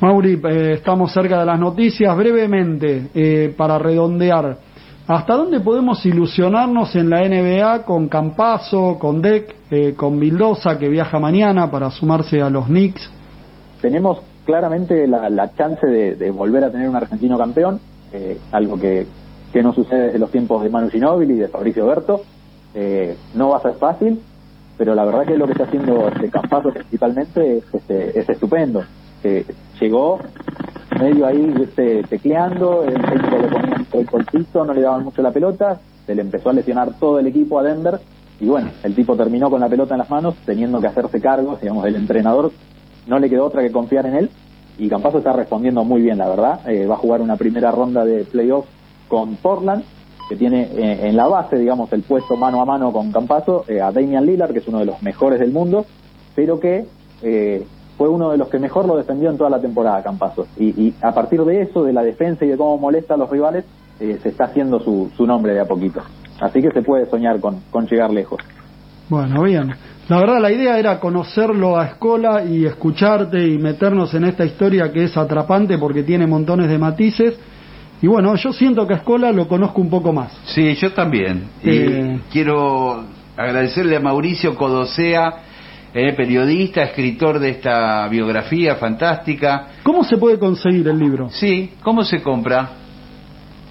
Mauri, 0.00 0.40
eh, 0.42 0.72
estamos 0.74 1.12
cerca 1.12 1.38
de 1.38 1.46
las 1.46 1.60
noticias. 1.60 2.16
Brevemente, 2.16 3.08
eh, 3.14 3.54
para 3.56 3.78
redondear, 3.78 4.56
¿hasta 5.14 5.34
dónde 5.34 5.60
podemos 5.60 6.04
ilusionarnos 6.06 6.96
en 6.96 7.10
la 7.10 7.20
NBA 7.28 7.84
con 7.84 8.08
Campazo, 8.08 8.98
con 8.98 9.20
Deck, 9.20 9.54
eh, 9.70 9.94
con 9.94 10.18
Vildosa, 10.18 10.78
que 10.78 10.88
viaja 10.88 11.18
mañana 11.18 11.70
para 11.70 11.90
sumarse 11.90 12.40
a 12.40 12.48
los 12.48 12.66
Knicks? 12.66 13.10
Tenemos 13.80 14.22
claramente 14.46 15.06
la, 15.06 15.52
chance 15.54 15.86
de, 15.86 16.30
volver 16.30 16.64
a 16.64 16.70
tener 16.70 16.88
un 16.88 16.96
argentino 16.96 17.36
campeón, 17.36 17.78
eh, 18.12 18.38
algo 18.52 18.78
que, 18.78 19.06
que, 19.52 19.62
no 19.62 19.74
sucede 19.74 20.06
desde 20.06 20.18
los 20.18 20.30
tiempos 20.30 20.62
de 20.62 20.70
Manu 20.70 20.88
Ginóbili 20.88 21.34
y 21.34 21.38
de 21.38 21.48
Fabricio 21.48 21.86
Berto. 21.86 22.22
Eh, 22.74 23.16
no 23.34 23.50
va 23.50 23.58
a 23.58 23.62
ser 23.62 23.74
fácil, 23.74 24.18
pero 24.78 24.94
la 24.94 25.04
verdad 25.04 25.26
que 25.26 25.36
lo 25.36 25.44
que 25.44 25.52
está 25.52 25.64
haciendo 25.64 26.08
este 26.08 26.30
Campazo 26.30 26.70
principalmente 26.70 27.58
es, 27.58 27.64
este, 27.74 28.18
es 28.18 28.28
estupendo. 28.28 28.82
Eh, 29.24 29.44
llegó 29.78 30.18
medio 30.98 31.26
ahí 31.26 31.54
este, 31.62 32.02
tecleando, 32.04 32.84
el 32.84 32.94
técnico 32.94 33.38
le 33.38 33.48
ponía 33.92 34.02
el 34.02 34.10
colpito, 34.10 34.64
no 34.64 34.72
le 34.72 34.80
daban 34.80 35.04
mucho 35.04 35.22
la 35.22 35.30
pelota, 35.30 35.80
se 36.06 36.14
le 36.14 36.22
empezó 36.22 36.50
a 36.50 36.54
lesionar 36.54 36.98
todo 36.98 37.18
el 37.18 37.26
equipo 37.26 37.58
a 37.58 37.62
Denver 37.62 38.00
y 38.40 38.46
bueno, 38.46 38.70
el 38.82 38.94
tipo 38.94 39.16
terminó 39.16 39.50
con 39.50 39.60
la 39.60 39.68
pelota 39.68 39.94
en 39.94 39.98
las 39.98 40.10
manos 40.10 40.34
teniendo 40.44 40.80
que 40.80 40.88
hacerse 40.88 41.20
cargo, 41.20 41.58
digamos, 41.60 41.86
el 41.86 41.96
entrenador 41.96 42.50
no 43.06 43.18
le 43.18 43.28
quedó 43.28 43.44
otra 43.44 43.62
que 43.62 43.70
confiar 43.70 44.06
en 44.06 44.16
él 44.16 44.30
y 44.78 44.88
Campazo 44.88 45.18
está 45.18 45.32
respondiendo 45.32 45.84
muy 45.84 46.02
bien, 46.02 46.18
la 46.18 46.28
verdad. 46.28 46.60
Eh, 46.68 46.86
va 46.86 46.94
a 46.94 46.98
jugar 46.98 47.20
una 47.20 47.36
primera 47.36 47.70
ronda 47.70 48.04
de 48.04 48.24
playoff 48.24 48.66
con 49.08 49.36
Portland, 49.36 49.84
que 50.28 50.36
tiene 50.36 50.62
eh, 50.62 51.08
en 51.08 51.16
la 51.16 51.28
base, 51.28 51.58
digamos, 51.58 51.92
el 51.92 52.02
puesto 52.02 52.36
mano 52.36 52.60
a 52.62 52.64
mano 52.64 52.92
con 52.92 53.12
Campazo, 53.12 53.64
eh, 53.68 53.80
a 53.80 53.92
Damian 53.92 54.24
Lillard, 54.24 54.52
que 54.52 54.60
es 54.60 54.68
uno 54.68 54.78
de 54.78 54.86
los 54.86 55.02
mejores 55.02 55.38
del 55.38 55.52
mundo, 55.52 55.84
pero 56.34 56.58
que 56.58 56.86
eh, 57.22 57.66
fue 57.98 58.08
uno 58.08 58.30
de 58.30 58.38
los 58.38 58.48
que 58.48 58.58
mejor 58.58 58.86
lo 58.86 58.96
defendió 58.96 59.30
en 59.30 59.36
toda 59.36 59.50
la 59.50 59.60
temporada, 59.60 60.02
Campazo. 60.02 60.46
Y 60.58 60.94
a 61.02 61.12
partir 61.12 61.44
de 61.44 61.62
eso, 61.62 61.84
de 61.84 61.92
la 61.92 62.02
defensa 62.02 62.44
y 62.44 62.48
de 62.48 62.56
cómo 62.56 62.78
molesta 62.78 63.14
a 63.14 63.16
los 63.18 63.28
rivales, 63.28 63.64
eh, 64.02 64.18
se 64.20 64.30
está 64.30 64.46
haciendo 64.46 64.80
su, 64.80 65.10
su 65.16 65.24
nombre 65.24 65.54
de 65.54 65.60
a 65.60 65.64
poquito. 65.64 66.02
Así 66.40 66.60
que 66.60 66.72
se 66.72 66.82
puede 66.82 67.06
soñar 67.06 67.38
con, 67.38 67.60
con 67.70 67.86
llegar 67.86 68.10
lejos. 68.10 68.40
Bueno, 69.08 69.42
bien. 69.42 69.72
La 70.08 70.18
verdad, 70.18 70.40
la 70.40 70.50
idea 70.50 70.76
era 70.76 70.98
conocerlo 70.98 71.78
a 71.78 71.86
Escola 71.86 72.44
y 72.44 72.66
escucharte 72.66 73.46
y 73.46 73.58
meternos 73.58 74.12
en 74.14 74.24
esta 74.24 74.44
historia 74.44 74.90
que 74.90 75.04
es 75.04 75.16
atrapante 75.16 75.78
porque 75.78 76.02
tiene 76.02 76.26
montones 76.26 76.68
de 76.68 76.78
matices. 76.78 77.38
Y 78.00 78.08
bueno, 78.08 78.34
yo 78.34 78.52
siento 78.52 78.86
que 78.88 78.94
a 78.94 78.96
Escola 78.96 79.30
lo 79.30 79.46
conozco 79.46 79.80
un 79.80 79.88
poco 79.88 80.12
más. 80.12 80.32
Sí, 80.46 80.74
yo 80.74 80.92
también. 80.92 81.44
Eh. 81.62 82.18
Y 82.18 82.32
quiero 82.32 83.04
agradecerle 83.36 83.96
a 83.96 84.00
Mauricio 84.00 84.56
Codosea, 84.56 85.34
eh, 85.94 86.12
periodista, 86.14 86.82
escritor 86.82 87.38
de 87.38 87.50
esta 87.50 88.08
biografía 88.08 88.74
fantástica. 88.74 89.68
¿Cómo 89.84 90.02
se 90.02 90.16
puede 90.16 90.40
conseguir 90.40 90.88
el 90.88 90.98
libro? 90.98 91.28
Sí, 91.30 91.74
¿cómo 91.82 92.02
se 92.02 92.20
compra? 92.20 92.81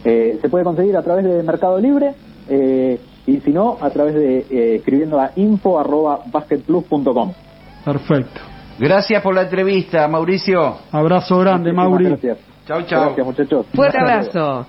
Eh, 0.03 0.39
se 0.41 0.49
puede 0.49 0.63
conseguir 0.63 0.97
a 0.97 1.03
través 1.03 1.25
de 1.25 1.43
Mercado 1.43 1.79
Libre. 1.79 2.13
Eh, 2.49 2.99
y 3.27 3.39
si 3.41 3.51
no, 3.51 3.77
a 3.79 3.89
través 3.91 4.15
de 4.15 4.39
eh, 4.49 4.75
escribiendo 4.75 5.19
a 5.19 5.31
info.basketplus.com. 5.35 7.33
Perfecto. 7.85 8.41
Gracias 8.79 9.21
por 9.21 9.35
la 9.35 9.43
entrevista, 9.43 10.07
Mauricio. 10.07 10.77
Abrazo 10.91 11.37
grande, 11.39 11.71
Muchísimas 11.71 11.89
Mauri. 11.89 12.05
Gracias. 12.05 12.39
Chau, 12.65 12.81
chau. 12.83 13.05
Gracias, 13.05 13.25
muchachos. 13.25 13.65
Fuerte 13.73 13.99
abrazo. 13.99 14.65